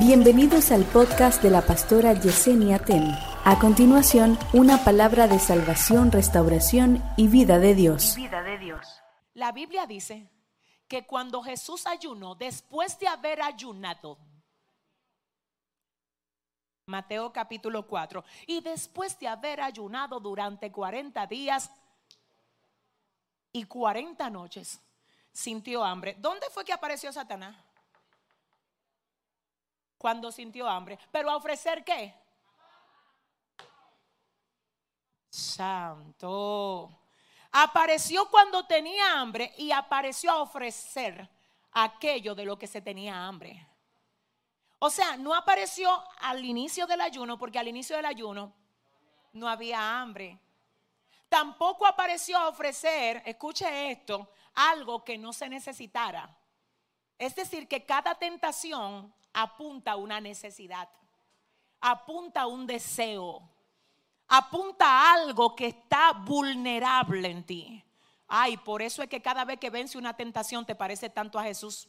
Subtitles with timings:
[0.00, 3.06] Bienvenidos al podcast de la pastora Yesenia Ten.
[3.44, 8.16] A continuación, una palabra de salvación, restauración y vida de Dios.
[8.16, 9.02] vida de Dios.
[9.34, 10.26] La Biblia dice
[10.88, 14.16] que cuando Jesús ayunó, después de haber ayunado,
[16.86, 21.70] Mateo capítulo 4, y después de haber ayunado durante 40 días
[23.52, 24.80] y 40 noches,
[25.30, 26.16] sintió hambre.
[26.18, 27.54] ¿Dónde fue que apareció Satanás?
[30.00, 30.98] Cuando sintió hambre.
[31.12, 32.14] ¿Pero a ofrecer qué?
[35.28, 36.88] Santo.
[37.52, 41.28] Apareció cuando tenía hambre y apareció a ofrecer
[41.72, 43.68] aquello de lo que se tenía hambre.
[44.78, 48.54] O sea, no apareció al inicio del ayuno porque al inicio del ayuno
[49.34, 50.40] no había hambre.
[51.28, 56.34] Tampoco apareció a ofrecer, escuche esto, algo que no se necesitara.
[57.18, 60.88] Es decir, que cada tentación apunta a una necesidad,
[61.80, 63.48] apunta a un deseo,
[64.28, 67.84] apunta a algo que está vulnerable en ti.
[68.28, 71.42] Ay, por eso es que cada vez que vence una tentación te parece tanto a
[71.42, 71.88] Jesús.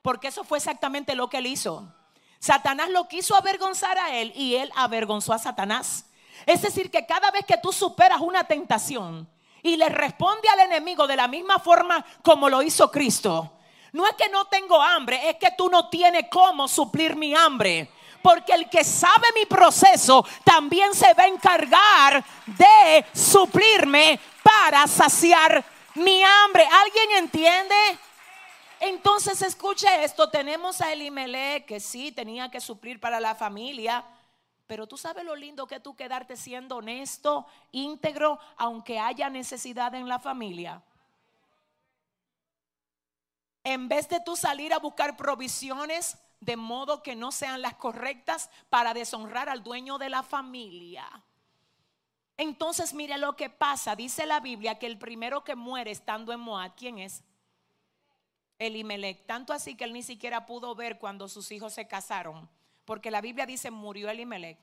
[0.00, 1.94] Porque eso fue exactamente lo que él hizo.
[2.38, 6.06] Satanás lo quiso avergonzar a él y él avergonzó a Satanás.
[6.46, 9.28] Es decir, que cada vez que tú superas una tentación
[9.62, 13.58] y le responde al enemigo de la misma forma como lo hizo Cristo,
[13.92, 17.90] no es que no tengo hambre, es que tú no tienes cómo suplir mi hambre.
[18.22, 25.64] Porque el que sabe mi proceso también se va a encargar de suplirme para saciar
[25.94, 26.64] mi hambre.
[26.64, 27.74] ¿Alguien entiende?
[28.80, 34.04] Entonces escuche esto, tenemos a Elimelech que sí tenía que suplir para la familia,
[34.66, 40.08] pero tú sabes lo lindo que tú quedarte siendo honesto, íntegro, aunque haya necesidad en
[40.08, 40.82] la familia.
[43.64, 48.50] En vez de tú salir a buscar provisiones de modo que no sean las correctas
[48.68, 51.08] para deshonrar al dueño de la familia.
[52.36, 53.94] Entonces mire lo que pasa.
[53.94, 57.22] Dice la Biblia que el primero que muere estando en Moab, ¿quién es?
[58.58, 59.24] Elimelech.
[59.26, 62.50] Tanto así que él ni siquiera pudo ver cuando sus hijos se casaron.
[62.84, 64.58] Porque la Biblia dice murió Elimelech.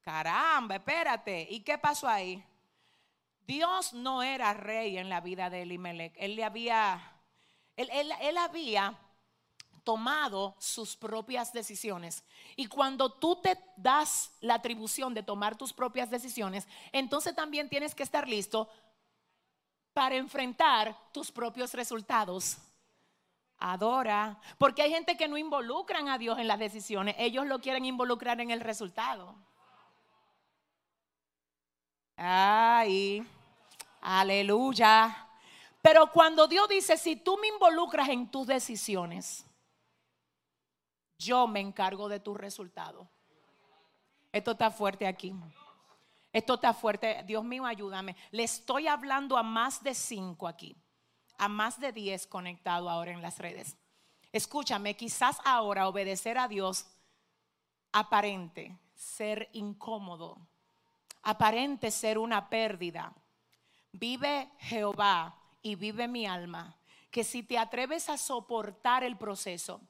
[0.00, 1.46] Caramba, espérate.
[1.50, 2.42] ¿Y qué pasó ahí?
[3.46, 6.14] Dios no era rey en la vida de Elimelech.
[6.16, 7.15] Él le había
[7.76, 8.98] él, había
[9.84, 12.24] tomado sus propias decisiones.
[12.56, 17.94] Y cuando tú te das la atribución de tomar tus propias decisiones, entonces también tienes
[17.94, 18.68] que estar listo
[19.92, 22.58] para enfrentar tus propios resultados.
[23.58, 27.86] Adora, porque hay gente que no involucran a Dios en las decisiones, ellos lo quieren
[27.86, 29.34] involucrar en el resultado.
[32.16, 33.26] Ay,
[34.00, 35.25] aleluya.
[35.86, 39.46] Pero cuando Dios dice, si tú me involucras en tus decisiones,
[41.16, 43.08] yo me encargo de tu resultado.
[44.32, 45.32] Esto está fuerte aquí.
[46.32, 47.22] Esto está fuerte.
[47.24, 48.16] Dios mío, ayúdame.
[48.32, 50.76] Le estoy hablando a más de cinco aquí,
[51.38, 53.76] a más de diez conectados ahora en las redes.
[54.32, 56.88] Escúchame, quizás ahora obedecer a Dios
[57.92, 60.36] aparente ser incómodo,
[61.22, 63.12] aparente ser una pérdida.
[63.92, 66.76] Vive Jehová y vive mi alma,
[67.10, 69.80] que si te atreves a soportar el proceso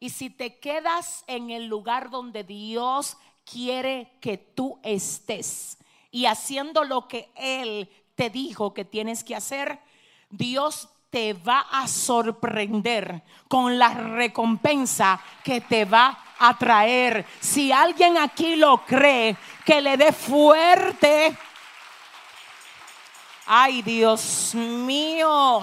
[0.00, 5.78] y si te quedas en el lugar donde Dios quiere que tú estés
[6.10, 9.78] y haciendo lo que Él te dijo que tienes que hacer,
[10.30, 17.24] Dios te va a sorprender con la recompensa que te va a traer.
[17.38, 21.38] Si alguien aquí lo cree, que le dé fuerte
[23.52, 25.60] Ay, Dios mío.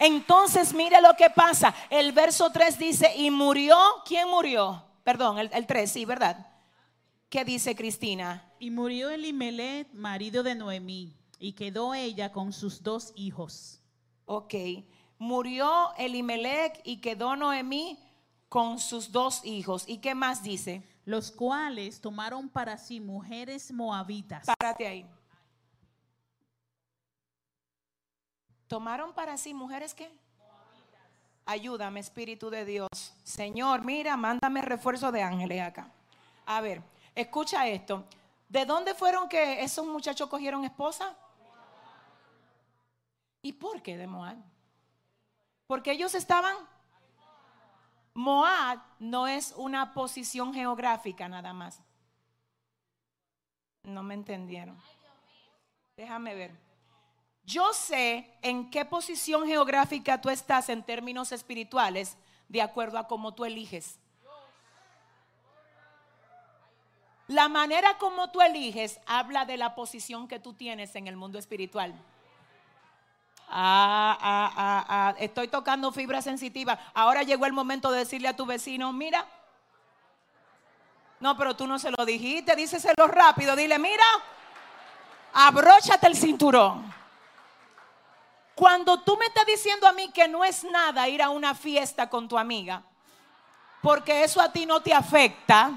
[0.00, 1.72] Entonces, mire lo que pasa.
[1.88, 4.82] El verso 3 dice, y murió, ¿quién murió?
[5.04, 6.48] Perdón, el, 3, sí, ¿verdad?
[7.28, 8.44] ¿Qué dice Cristina?
[8.58, 13.78] Y murió Elimelech, marido de Noemí, y quedó ella con sus dos hijos.
[14.26, 14.54] Ok,
[15.16, 18.00] murió Elimelech y quedó Noemí
[18.48, 19.84] con sus dos hijos.
[19.86, 20.82] ¿Y qué más dice?
[21.04, 24.44] Los cuales tomaron para sí mujeres moabitas.
[24.58, 25.06] Párate ahí.
[28.68, 30.10] Tomaron para sí mujeres que
[31.46, 32.88] ayúdame Espíritu de Dios.
[33.24, 35.90] Señor mira mándame refuerzo de ángeles acá.
[36.46, 36.82] A ver
[37.14, 38.04] escucha esto.
[38.48, 41.16] ¿de dónde fueron que esos muchachos cogieron esposa?
[43.42, 44.36] ¿y por qué de Moab?
[45.66, 46.56] porque ellos estaban
[48.14, 51.80] Moab no es una posición geográfica nada más.
[53.84, 54.76] No me entendieron.
[55.96, 56.67] Déjame ver
[57.48, 63.32] yo sé en qué posición geográfica tú estás en términos espirituales de acuerdo a cómo
[63.32, 63.98] tú eliges.
[67.26, 71.38] La manera como tú eliges habla de la posición que tú tienes en el mundo
[71.38, 71.94] espiritual.
[73.48, 76.78] Ah, ah, ah, ah, estoy tocando fibra sensitiva.
[76.92, 79.26] Ahora llegó el momento de decirle a tu vecino, mira.
[81.18, 83.56] No, pero tú no se lo dijiste, díceselo rápido.
[83.56, 84.04] Dile, mira,
[85.32, 86.97] abróchate el cinturón.
[88.58, 92.10] Cuando tú me estás diciendo a mí que no es nada ir a una fiesta
[92.10, 92.82] con tu amiga,
[93.80, 95.70] porque eso a ti no te afecta.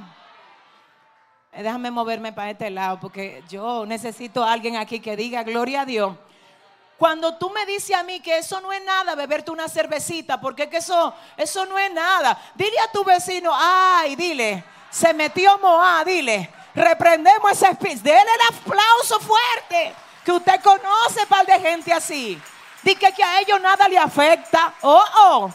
[1.51, 5.81] Eh, déjame moverme para este lado porque yo necesito a alguien aquí que diga gloria
[5.81, 6.17] a Dios.
[6.97, 10.67] Cuando tú me dices a mí que eso no es nada, beberte una cervecita, porque
[10.67, 12.35] que eso, eso no es nada.
[12.55, 18.01] Dile a tu vecino, ay, dile, se metió Moa, dile, reprendemos ese espíritu.
[18.01, 19.93] Dele el aplauso fuerte,
[20.25, 22.41] que usted conoce par de gente así.
[22.83, 24.73] Dice que a ellos nada le afecta.
[24.81, 25.53] Oh, oh.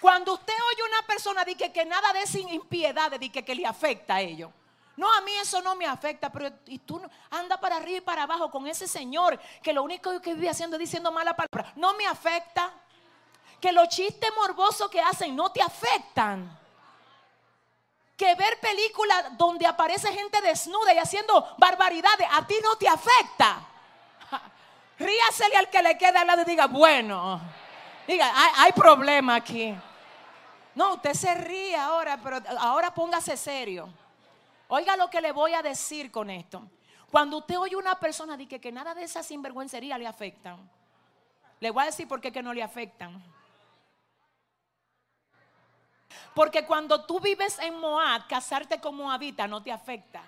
[0.00, 4.14] Cuando usted oye una persona dice que nada de esa impiedad, dice que le afecta
[4.14, 4.50] a ellos.
[4.96, 7.00] No, a mí eso no me afecta, pero y tú
[7.30, 10.76] anda para arriba y para abajo con ese señor que lo único que vive haciendo
[10.76, 11.72] es diciendo mala palabra.
[11.76, 12.70] No me afecta.
[13.60, 16.58] Que los chistes morbosos que hacen no te afectan.
[18.16, 23.69] Que ver películas donde aparece gente desnuda y haciendo barbaridades a ti no te afecta.
[25.00, 27.40] Ríasele al que le queda al lado y diga, bueno,
[28.06, 29.74] diga, hay, problema aquí.
[30.74, 33.88] No, usted se ríe ahora, pero ahora póngase serio.
[34.68, 36.68] Oiga lo que le voy a decir con esto.
[37.10, 40.70] Cuando usted oye una persona dice que, nada de esa sinvergüencería le afectan,
[41.60, 43.24] le voy a decir por qué que no le afectan.
[46.34, 50.20] Porque cuando tú vives en Moab, casarte con Moabita no te afecta.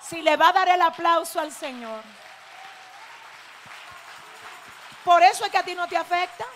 [0.00, 2.00] Si le va a dar el aplauso al Señor.
[5.10, 6.46] Por eso es que a ti no te afecta.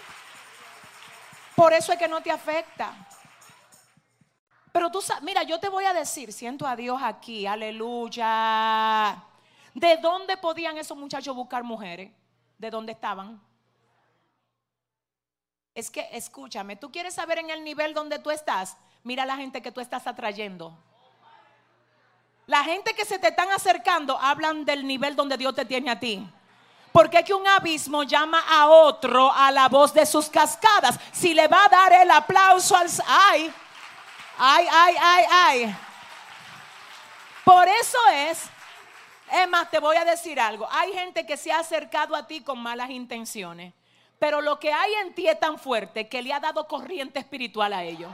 [1.57, 2.95] Por eso es que no te afecta.
[4.71, 9.21] Pero tú sabes, mira, yo te voy a decir, siento a Dios aquí, aleluya.
[9.75, 12.13] ¿De dónde podían esos muchachos buscar mujeres?
[12.57, 13.43] ¿De dónde estaban?
[15.75, 18.77] Es que, escúchame, tú quieres saber en el nivel donde tú estás.
[19.03, 20.79] Mira la gente que tú estás atrayendo.
[22.47, 25.99] La gente que se te están acercando hablan del nivel donde Dios te tiene a
[25.99, 26.25] ti.
[26.95, 30.97] Porque es que un abismo llama a otro a la voz de sus cascadas.
[31.11, 32.87] Si le va a dar el aplauso al...
[33.09, 33.53] ¡Ay!
[34.39, 35.77] Ay, ay, ay, ay.
[37.43, 38.49] Por eso es,
[39.49, 40.69] más, te voy a decir algo.
[40.71, 43.75] Hay gente que se ha acercado a ti con malas intenciones.
[44.21, 47.73] Pero lo que hay en ti es tan fuerte que le ha dado corriente espiritual
[47.73, 48.13] a ellos.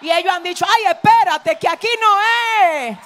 [0.00, 2.16] Y ellos han dicho, ay, espérate, que aquí no
[2.78, 2.98] es.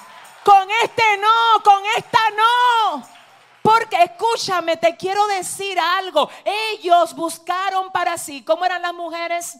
[0.45, 3.20] Con este no, con esta no.
[3.61, 6.29] Porque escúchame, te quiero decir algo.
[6.73, 9.59] Ellos buscaron para sí, ¿cómo eran las mujeres?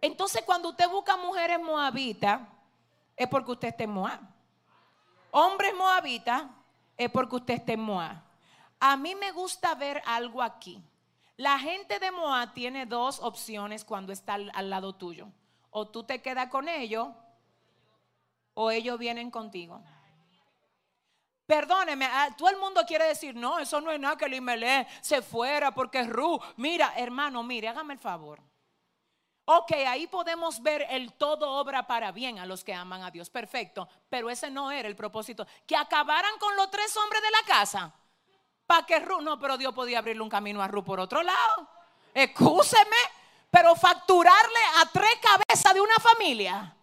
[0.00, 2.40] Entonces, cuando usted busca mujeres moabitas,
[3.16, 4.20] es porque usted está en Moab.
[5.30, 6.44] Hombres moabitas,
[6.96, 8.16] es porque usted está en Moab.
[8.80, 10.82] A mí me gusta ver algo aquí.
[11.36, 15.28] La gente de Moab tiene dos opciones cuando está al, al lado tuyo.
[15.70, 17.08] O tú te quedas con ellos,
[18.54, 19.82] o ellos vienen contigo.
[21.50, 25.20] Perdóneme, ah, todo el mundo quiere decir, no, eso no es nada que el se
[25.20, 26.40] fuera porque Ru.
[26.58, 28.40] Mira, hermano, mire, hágame el favor.
[29.46, 33.30] Ok, ahí podemos ver el todo obra para bien a los que aman a Dios.
[33.30, 33.88] Perfecto.
[34.08, 35.44] Pero ese no era el propósito.
[35.66, 37.92] Que acabaran con los tres hombres de la casa.
[38.64, 41.68] Para que Ru, no, pero Dios podía abrirle un camino a Ru por otro lado.
[42.14, 42.96] Excúseme,
[43.50, 46.76] pero facturarle a tres cabezas de una familia.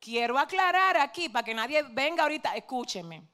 [0.00, 2.56] Quiero aclarar aquí para que nadie venga ahorita.
[2.56, 3.30] Escúcheme.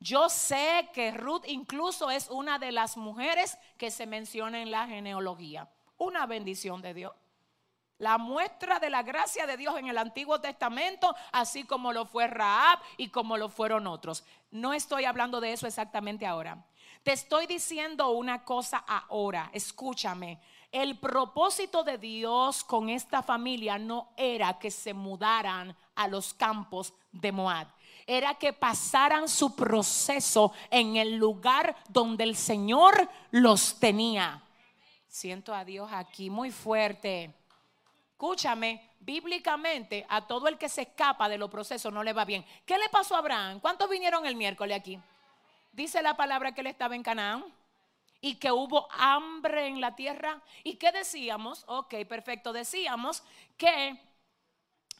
[0.00, 4.86] Yo sé que Ruth incluso es una de las mujeres que se menciona en la
[4.86, 5.70] genealogía.
[5.96, 7.12] Una bendición de Dios.
[7.98, 12.26] La muestra de la gracia de Dios en el Antiguo Testamento, así como lo fue
[12.26, 14.24] Raab y como lo fueron otros.
[14.50, 16.66] No estoy hablando de eso exactamente ahora.
[17.04, 19.50] Te estoy diciendo una cosa ahora.
[19.52, 20.40] Escúchame.
[20.72, 26.94] El propósito de Dios con esta familia no era que se mudaran a los campos
[27.12, 27.68] de Moab.
[28.06, 34.42] Era que pasaran su proceso en el lugar donde el Señor los tenía.
[35.08, 37.32] Siento a Dios aquí muy fuerte.
[38.12, 42.44] Escúchame, bíblicamente a todo el que se escapa de los procesos no le va bien.
[42.64, 43.60] ¿Qué le pasó a Abraham?
[43.60, 44.98] ¿Cuántos vinieron el miércoles aquí?
[45.72, 47.44] Dice la palabra que él estaba en Canaán
[48.20, 50.40] y que hubo hambre en la tierra.
[50.62, 51.64] ¿Y qué decíamos?
[51.66, 52.52] Ok, perfecto.
[52.52, 53.22] Decíamos
[53.56, 54.00] que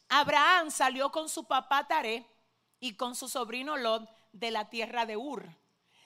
[0.08, 2.26] Abraham salió con su papá Taré
[2.84, 5.48] y con su sobrino Lot de la tierra de Ur.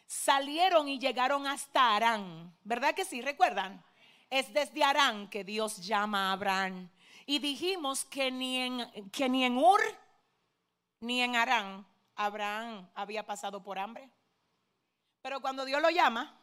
[0.07, 2.57] Salieron y llegaron hasta Arán.
[2.65, 3.21] ¿Verdad que sí?
[3.21, 3.85] ¿Recuerdan?
[4.31, 6.91] es desde Arán que Dios llama a Abraham.
[7.27, 9.81] Y dijimos que ni en, que ni en Ur
[11.01, 14.11] ni en Arán Abraham había pasado por hambre.
[15.23, 16.37] Pero cuando Dios lo llama,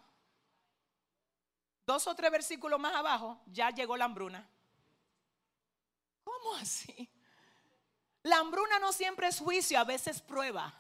[1.85, 4.47] dos o tres versículos más abajo, ya llegó la hambruna.
[6.23, 7.04] ¿Cómo así?
[8.25, 10.73] La hambruna no siempre es juicio, a veces prueba.